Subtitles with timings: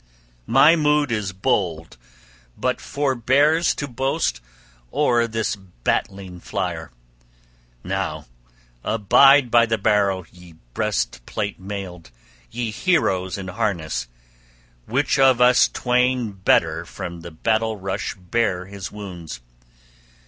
[0.47, 1.95] My mood is bold
[2.57, 4.41] but forbears to boast
[4.91, 6.89] o'er this battling flyer.
[7.83, 8.25] Now
[8.83, 12.09] abide by the barrow, ye breastplate mailed,
[12.49, 14.07] ye heroes in harness,
[14.87, 19.39] which of us twain better from battle rush bear his wounds.